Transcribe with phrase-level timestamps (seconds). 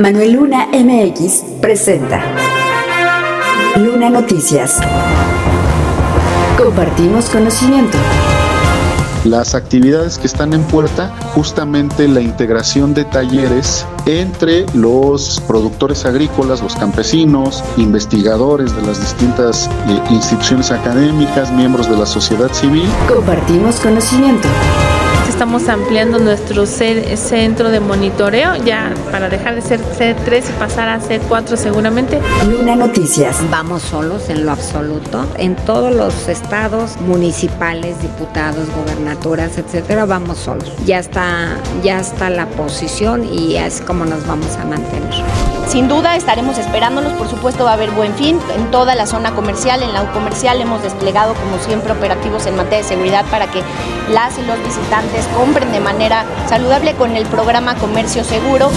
[0.00, 2.22] Manuel Luna MX presenta
[3.74, 4.78] Luna Noticias.
[6.56, 7.98] Compartimos conocimiento.
[9.24, 16.62] Las actividades que están en puerta, justamente la integración de talleres entre los productores agrícolas,
[16.62, 22.88] los campesinos, investigadores de las distintas eh, instituciones académicas, miembros de la sociedad civil.
[23.08, 24.46] Compartimos conocimiento
[25.38, 30.98] estamos ampliando nuestro centro de monitoreo ya para dejar de ser C3 y pasar a
[30.98, 32.20] C4 seguramente.
[32.50, 33.38] Luna Noticias.
[33.48, 35.24] Vamos solos en lo absoluto.
[35.38, 40.72] En todos los estados municipales, diputados, gobernaturas, etcétera, vamos solos.
[40.84, 45.22] Ya está, ya está la posición y es como nos vamos a mantener.
[45.68, 49.34] Sin duda estaremos esperándolos, por supuesto va a haber buen fin en toda la zona
[49.34, 53.62] comercial, en la comercial hemos desplegado como siempre operativos en materia de seguridad para que
[54.10, 58.70] las y los visitantes compren de manera saludable con el programa Comercio Seguro.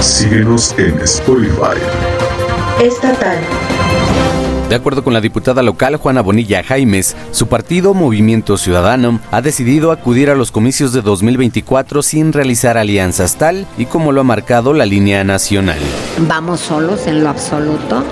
[0.02, 1.78] Síguenos en Spotify.
[2.82, 3.40] Estatal.
[4.70, 9.94] De acuerdo con la diputada local Juana Bonilla Jaimes, su partido Movimiento Ciudadano ha decidido
[9.94, 14.74] acudir a los comicios de 2024 sin realizar alianzas tal y como lo ha marcado
[14.74, 15.80] la línea nacional.
[16.28, 18.04] Vamos solos en lo absoluto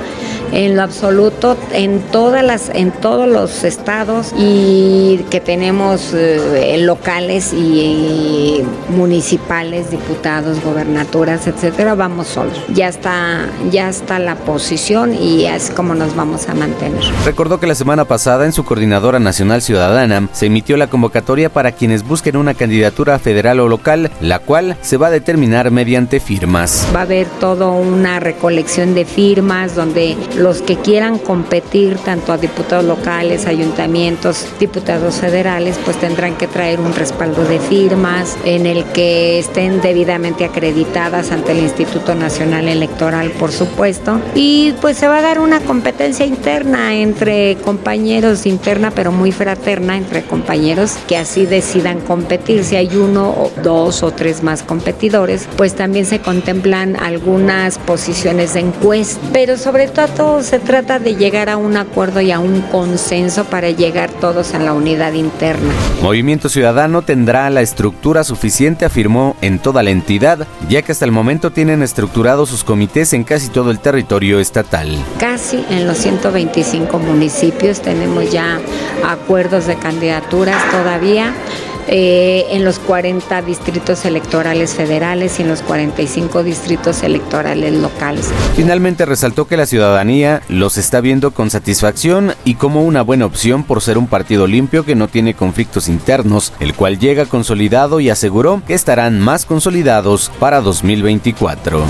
[0.52, 7.54] en lo absoluto en todas las en todos los estados y que tenemos eh, locales
[7.54, 12.60] y, municipales, diputados, gobernaturas, etcétera, vamos solos.
[12.74, 17.04] Ya está ya está la posición y es como nos vamos a mantener.
[17.26, 21.72] Recordó que la semana pasada en su coordinadora nacional ciudadana se emitió la convocatoria para
[21.72, 26.88] quienes busquen una candidatura federal o local, la cual se va a determinar mediante firmas.
[26.96, 32.38] Va a haber toda una recolección de firmas donde los que quieran competir, tanto a
[32.38, 38.84] diputados locales, ayuntamientos, diputados federales, pues tendrán que traer un respaldo de firmas en el
[38.86, 44.20] que estén debidamente acreditadas ante el Instituto Nacional Electoral, por supuesto.
[44.34, 49.98] Y pues se va a dar una competencia interna entre compañeros, interna pero muy fraterna
[49.98, 52.64] entre compañeros que así decidan competir.
[52.64, 58.54] Si hay uno o dos o tres más competidores, pues también se contemplan algunas posiciones
[58.54, 62.62] de encuesta, pero sobre todo se trata de llegar a un acuerdo y a un
[62.62, 65.74] consenso para llegar todos a la unidad interna.
[66.02, 71.12] Movimiento Ciudadano tendrá la estructura suficiente, afirmó, en toda la entidad, ya que hasta el
[71.12, 74.90] momento tienen estructurados sus comités en casi todo el territorio estatal.
[75.20, 78.60] Casi en los 125 municipios tenemos ya
[79.06, 81.34] acuerdos de candidaturas todavía.
[81.88, 88.32] Eh, en los 40 distritos electorales federales y en los 45 distritos electorales locales.
[88.56, 93.64] Finalmente resaltó que la ciudadanía los está viendo con satisfacción y como una buena opción
[93.64, 98.10] por ser un partido limpio que no tiene conflictos internos, el cual llega consolidado y
[98.10, 101.84] aseguró que estarán más consolidados para 2024.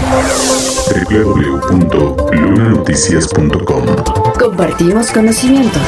[1.10, 3.86] www.lunanoticias.com
[4.38, 5.80] Compartimos conocimiento.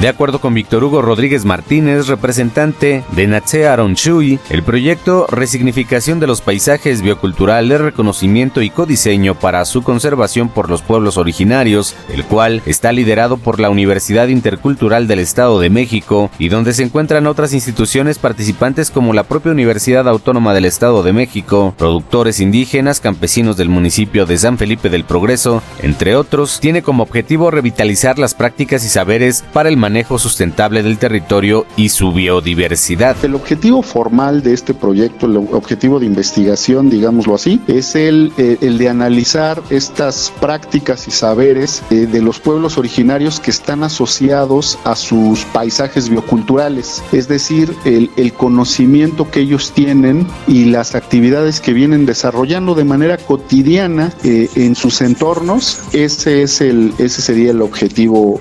[0.00, 6.26] De acuerdo con Víctor Hugo Rodríguez Martínez, representante de Natse Aronchui, el proyecto Resignificación de
[6.26, 12.62] los Paisajes Bioculturales, Reconocimiento y Codiseño para su conservación por los pueblos originarios, el cual
[12.64, 17.52] está liderado por la Universidad Intercultural del Estado de México y donde se encuentran otras
[17.52, 23.68] instituciones participantes como la propia Universidad Autónoma del Estado de México, productores indígenas, campesinos del
[23.68, 28.88] municipio de San Felipe del Progreso, entre otros, tiene como objetivo revitalizar las prácticas y
[28.88, 33.16] saberes para el manejo sustentable del territorio y su biodiversidad.
[33.22, 38.58] El objetivo formal de este proyecto, el objetivo de investigación, digámoslo así, es el, eh,
[38.60, 44.78] el de analizar estas prácticas y saberes eh, de los pueblos originarios que están asociados
[44.84, 51.60] a sus paisajes bioculturales, es decir, el, el conocimiento que ellos tienen y las actividades
[51.60, 57.50] que vienen desarrollando de manera cotidiana eh, en sus entornos, ese, es el, ese sería
[57.50, 58.40] el objetivo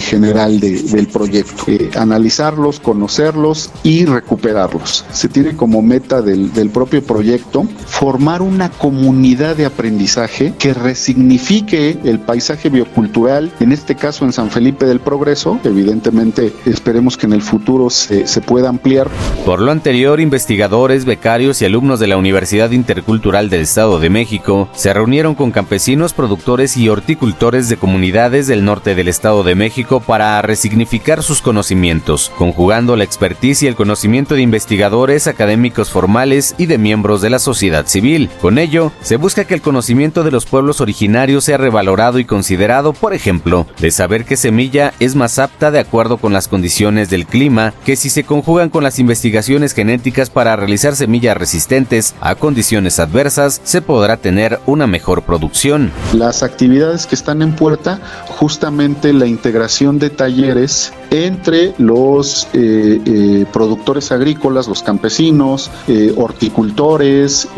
[0.00, 1.64] general de del proyecto.
[1.66, 5.04] Eh, analizarlos, conocerlos y recuperarlos.
[5.12, 11.98] Se tiene como meta del, del propio proyecto formar una comunidad de aprendizaje que resignifique
[12.04, 15.58] el paisaje biocultural, en este caso en San Felipe del Progreso.
[15.64, 19.08] Evidentemente esperemos que en el futuro se, se pueda ampliar.
[19.44, 24.68] Por lo anterior, investigadores, becarios y alumnos de la Universidad Intercultural del Estado de México
[24.74, 30.00] se reunieron con campesinos, productores y horticultores de comunidades del norte del Estado de México
[30.00, 36.64] para resignificar sus conocimientos, conjugando la expertise y el conocimiento de investigadores, académicos formales y
[36.64, 38.30] de miembros de la sociedad civil.
[38.40, 42.94] Con ello, se busca que el conocimiento de los pueblos originarios sea revalorado y considerado,
[42.94, 47.26] por ejemplo, de saber qué semilla es más apta de acuerdo con las condiciones del
[47.26, 52.98] clima, que si se conjugan con las investigaciones genéticas para realizar semillas resistentes a condiciones
[52.98, 55.92] adversas, se podrá tener una mejor producción.
[56.14, 58.00] Las actividades que están en puerta,
[58.38, 60.45] justamente la integración de talleres
[61.10, 67.48] entre los eh, eh, productores agrícolas, los campesinos, eh, horticultores,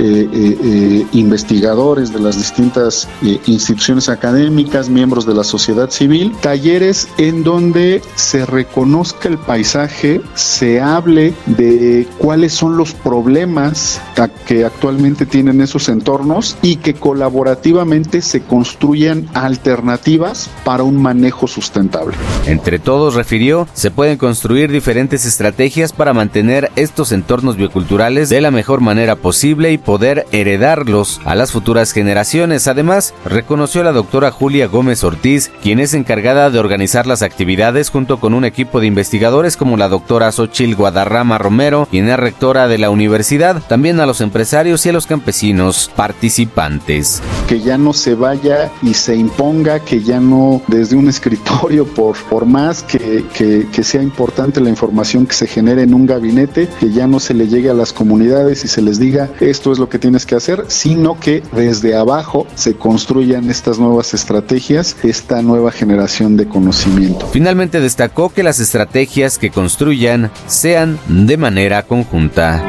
[1.12, 3.08] investigadores de las distintas
[3.46, 10.80] instituciones académicas, miembros de la sociedad civil, talleres en donde se reconozca el paisaje, se
[10.80, 14.00] hable de cuáles son los problemas
[14.46, 22.14] que actualmente tienen esos entornos y que colaborativamente se construyan alternativas para un manejo sustentable.
[22.46, 28.50] Entre todos refirió, se pueden construir diferentes estrategias para mantener estos entornos bioculturales de la
[28.50, 32.68] mejor manera posible y poder heredarlos a las futuras generaciones.
[32.68, 38.18] Además, reconoció la doctora Julia Gómez Ortiz, quien es encargada de organizar las actividades junto
[38.20, 42.78] con un equipo de investigadores como la doctora Xochil Guadarrama Romero, quien es rectora de
[42.78, 47.22] la universidad, también a los empresarios y a los campesinos participantes.
[47.46, 52.16] Que ya no se vaya y se imponga, que ya no desde un escritorio, por,
[52.24, 53.24] por más que,
[53.72, 57.32] que sea importante la información que se genere en un gabinete, que ya no se
[57.32, 60.34] le llegue a las comunidades y se les diga esto es lo que tienes que
[60.34, 67.26] hacer, sino que desde abajo se construyan estas nuevas estrategias, esta nueva generación de conocimiento.
[67.32, 72.62] Finalmente destacó que las estrategias que construyan sean de manera conjunta.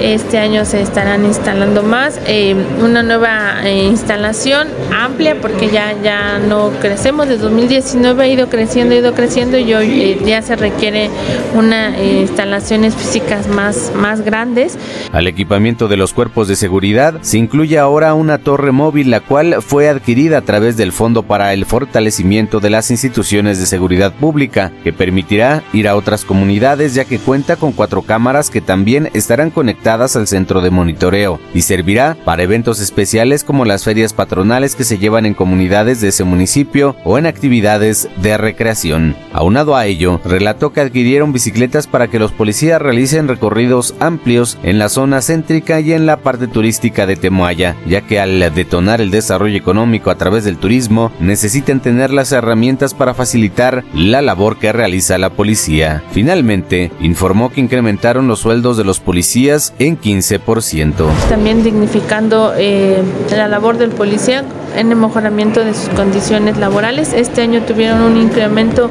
[0.00, 6.38] este año se estarán instalando más, eh, una nueva eh, instalación amplia porque ya, ya
[6.38, 10.56] no crecemos, desde 2019 ha ido creciendo, ha ido creciendo y hoy eh, ya se
[10.56, 11.10] requiere
[11.54, 14.78] una instalaciones físicas más, más grandes.
[15.12, 19.56] Al equipamiento de los cuerpos de seguridad se incluye ahora una torre móvil la cual
[19.60, 24.72] fue adquirida a través del Fondo para el Fortalecimiento de las Instituciones de Seguridad Pública,
[24.82, 29.50] que permitirá ir a otras comunidades ya que cuenta con cuatro cámaras que también estarán
[29.50, 34.84] conectadas al centro de monitoreo y servirá para eventos especiales como las ferias patronales que
[34.84, 39.16] se llevan en comunidades de ese municipio o en actividades de recreación.
[39.32, 44.78] Aunado a ello, relató que adquirieron bicicletas para que los policías realicen recorridos amplios en
[44.78, 49.10] la zona céntrica y en la parte turística de Temoaya, ya que al detonar el
[49.10, 54.72] desarrollo económico a través del turismo, necesitan tener las herramientas para facilitar la labor que
[54.72, 56.02] realiza la policía.
[56.12, 61.06] Finalmente, informó que incrementaron los sueldos de los policías en 15%.
[61.28, 67.12] También dignificando eh, la labor del policía en el mejoramiento de sus condiciones laborales.
[67.12, 68.90] Este año tuvieron un incremento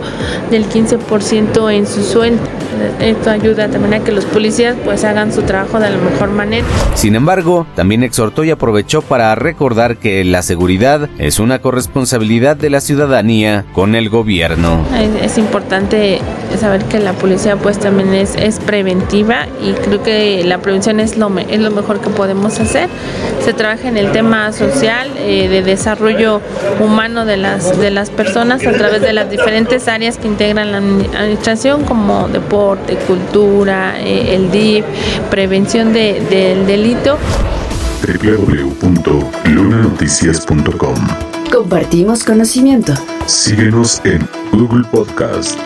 [0.50, 2.42] del 15% en su sueldo.
[3.00, 6.66] Esto ayuda también a que los policías pues hagan su trabajo de la mejor manera.
[6.96, 12.70] Sin embargo, también exhortó y aprovechó para recordar que la seguridad es una corresponsabilidad de
[12.70, 14.86] la ciudadanía con el gobierno.
[15.22, 16.20] Es, importante
[16.58, 21.18] saber que la policía pues también es, es preventiva y creo que la prevención es
[21.18, 22.90] lo, es lo mejor que podemos hacer.
[23.44, 26.42] Se trabaja en el tema social eh, de desarrollo
[26.80, 30.80] humano de las, de las personas a través de las diferentes áreas que integran la
[30.80, 34.84] administración como deporte, cultura, eh, el DIF,
[35.30, 37.18] prevención de, del delito.
[38.06, 40.96] www.lunanoticias.com
[41.52, 42.94] Compartimos conocimiento.
[43.28, 45.60] Síguenos en Google Podcast.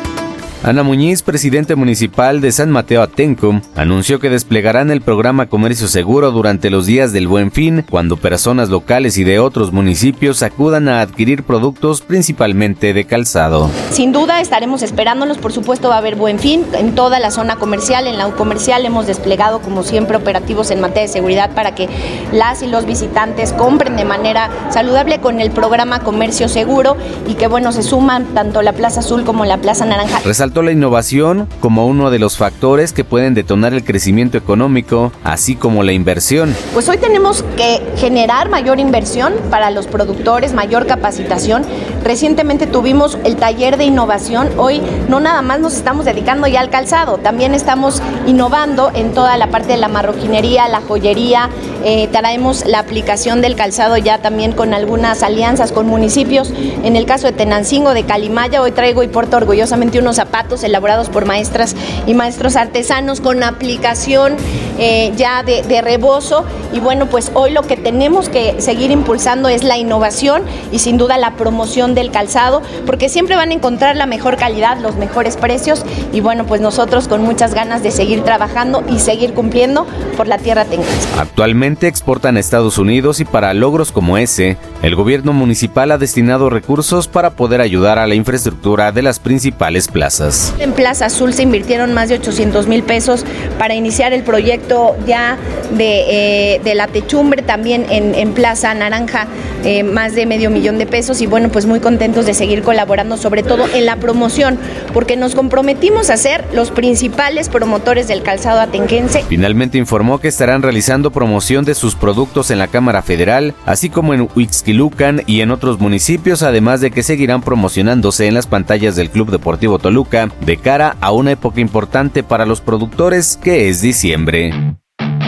[0.64, 6.32] Ana Muñiz, presidente municipal de San Mateo Atenco, anunció que desplegarán el programa Comercio Seguro
[6.32, 11.02] durante los días del Buen Fin, cuando personas locales y de otros municipios acudan a
[11.02, 13.70] adquirir productos principalmente de calzado.
[13.92, 17.58] Sin duda estaremos esperándolos, por supuesto va a haber Buen Fin en toda la zona
[17.58, 18.86] comercial, en la comercial.
[18.86, 21.88] Hemos desplegado como siempre operativos en materia de seguridad para que
[22.34, 26.98] las y los visitantes compren de manera saludable con el programa Comercio Seguro
[27.28, 30.72] y que bueno, se suman tanto la Plaza Azul como la Plaza Naranja resaltó la
[30.72, 35.92] innovación como uno de los factores que pueden detonar el crecimiento económico, así como la
[35.92, 36.56] inversión.
[36.74, 41.64] Pues hoy tenemos que generar mayor inversión para los productores, mayor capacitación.
[42.04, 44.50] Recientemente tuvimos el taller de innovación.
[44.58, 49.38] Hoy no nada más nos estamos dedicando ya al calzado, también estamos innovando en toda
[49.38, 51.50] la parte de la marroquinería, la joyería.
[51.84, 56.52] Eh, traemos la aplicación del calzado ya también con algunas alianzas con municipios.
[56.84, 61.10] En el caso de Tenancingo, de Calimaya, hoy traigo y porto orgullosamente unos zapatos elaborados
[61.10, 61.76] por maestras
[62.06, 64.36] y maestros artesanos con aplicación
[64.80, 66.46] eh, ya de, de rebozo.
[66.74, 70.98] Y bueno, pues hoy lo que tenemos que seguir impulsando es la innovación y sin
[70.98, 75.38] duda la promoción del calzado, porque siempre van a encontrar la mejor calidad, los mejores
[75.38, 80.28] precios y bueno, pues nosotros con muchas ganas de seguir trabajando y seguir cumpliendo por
[80.28, 81.08] la tierra tengense.
[81.18, 86.50] Actualmente exportan a Estados Unidos y para logros como ese, el gobierno municipal ha destinado
[86.50, 90.54] recursos para poder ayudar a la infraestructura de las principales plazas.
[90.60, 93.26] En Plaza Azul se invirtieron más de 800 mil pesos
[93.58, 95.38] para iniciar el proyecto ya
[95.72, 99.28] de, eh, de la techumbre, también en, en Plaza Naranja
[99.64, 103.18] eh, más de medio millón de pesos y bueno, pues muy contentos de seguir colaborando,
[103.18, 104.60] sobre todo en la promoción,
[104.94, 109.24] porque nos comprometimos a ser los principales promotores del calzado atenquense.
[109.28, 114.14] Finalmente informó que estarán realizando promoción de sus productos en la Cámara Federal, así como
[114.14, 119.10] en Huixquilucan y en otros municipios, además de que seguirán promocionándose en las pantallas del
[119.10, 124.52] Club Deportivo Toluca de cara a una época importante para los productores que es diciembre.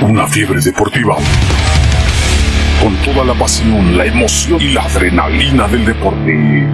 [0.02, 1.18] Una fiebre deportiva.
[2.82, 6.66] Con toda la pasión, la emoción y la adrenalina del deporte.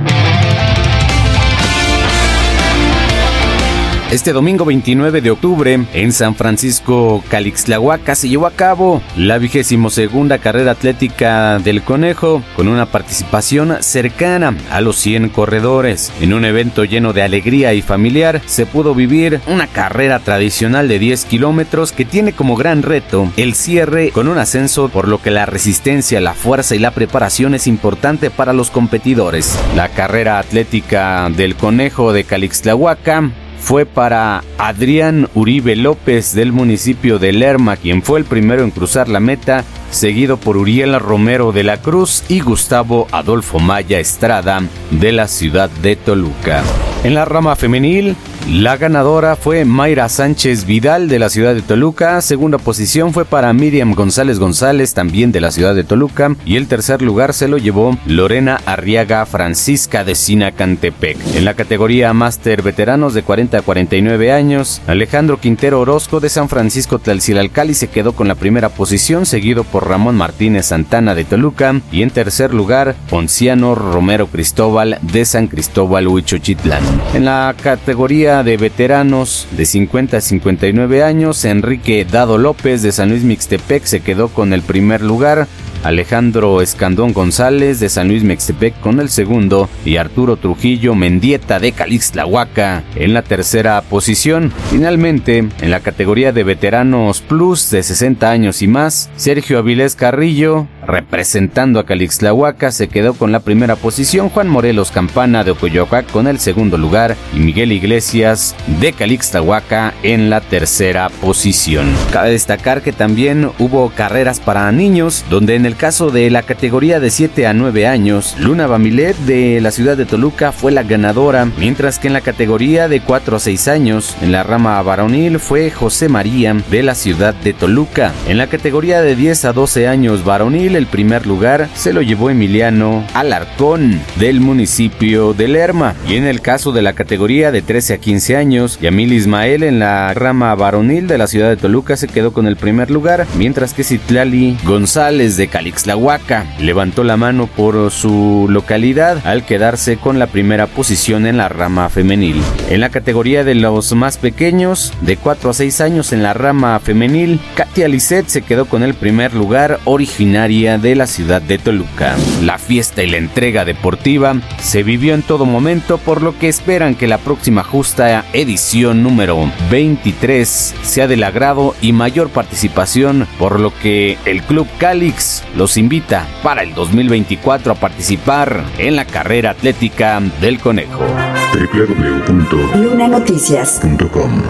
[4.16, 9.90] Este domingo 29 de octubre, en San Francisco, Calixtlahuaca, se llevó a cabo la vigésimo
[9.90, 16.14] segunda carrera atlética del Conejo, con una participación cercana a los 100 corredores.
[16.22, 20.98] En un evento lleno de alegría y familiar, se pudo vivir una carrera tradicional de
[20.98, 25.30] 10 kilómetros que tiene como gran reto el cierre con un ascenso, por lo que
[25.30, 29.60] la resistencia, la fuerza y la preparación es importante para los competidores.
[29.76, 33.34] La carrera atlética del Conejo de Calixtlahuaca
[33.66, 39.10] fue para Adrián Uribe López del municipio de Lerma, quien fue el primero en cruzar
[39.10, 44.62] la meta, seguido por Uriel Romero de la Cruz y Gustavo Adolfo Maya Estrada
[44.92, 46.64] de la ciudad de Toluca.
[47.04, 48.16] En la rama femenil,
[48.50, 53.52] la ganadora fue Mayra Sánchez Vidal de la ciudad de Toluca, segunda posición fue para
[53.54, 57.58] Miriam González González también de la ciudad de Toluca y el tercer lugar se lo
[57.58, 61.18] llevó Lorena Arriaga Francisca de Sinacantepec.
[61.36, 66.48] En la categoría Máster Veteranos de 40 a 49 años, Alejandro Quintero Orozco de San
[66.48, 71.82] Francisco Tlalcilalcali se quedó con la primera posición seguido por Ramón Martínez Santana de Toluca
[71.92, 76.84] y en tercer lugar Ponciano Romero Cristóbal de San Cristóbal Huichochitlán.
[77.14, 83.10] En la categoría de veteranos de 50 a 59 años, Enrique Dado López de San
[83.10, 85.48] Luis Mixtepec se quedó con el primer lugar,
[85.86, 91.74] Alejandro Escandón González de San Luis Mixtepec con el segundo y Arturo Trujillo Mendieta de
[91.74, 94.52] Calixtlahuaca en la tercera posición.
[94.72, 100.68] Finalmente, en la categoría de veteranos plus de 60 años y más, Sergio Avilés Carrillo,
[100.86, 106.28] representando a Calixtlahuaca, se quedó con la primera posición, Juan Morelos Campana de Ocoyoacac con
[106.28, 111.88] el segundo lugar y Miguel Iglesias de Calixtlahuaca en la tercera posición.
[112.12, 117.00] Cabe destacar que también hubo carreras para niños, donde en el caso de la categoría
[117.00, 121.46] de 7 a 9 años, Luna Bamilet de la ciudad de Toluca fue la ganadora,
[121.58, 125.72] mientras que en la categoría de 4 a 6 años, en la rama varonil fue
[125.72, 128.14] José María de la ciudad de Toluca.
[128.28, 132.30] En la categoría de 10 a 12 años varonil, el primer lugar se lo llevó
[132.30, 135.96] Emiliano Alarcón del municipio de Lerma.
[136.08, 139.80] Y en el caso de la categoría de 13 a 15 años, Yamil Ismael en
[139.80, 143.74] la rama varonil de la ciudad de Toluca se quedó con el primer lugar, mientras
[143.74, 150.28] que Citlali González de Calixtlahuaca levantó la mano por su localidad al quedarse con la
[150.28, 152.42] primera posición en la rama femenil.
[152.70, 156.80] En la categoría de los más pequeños, de 4 a 6 años en la rama
[156.80, 162.16] femenil, Katia Lisset se quedó con el primer lugar originaria de la ciudad de Toluca.
[162.42, 166.96] La fiesta y la entrega deportiva se vivió en todo momento, por lo que esperan
[166.96, 173.72] que la próxima justa edición número 23 sea del agrado y mayor participación, por lo
[173.78, 180.20] que el Club Calix los invita para el 2024 a participar en la carrera atlética
[180.42, 181.06] del conejo.
[181.54, 184.42] www.lunanoticias.com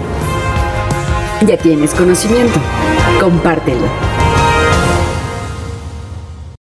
[1.46, 2.58] Ya tienes conocimiento.
[3.20, 4.15] Compártelo.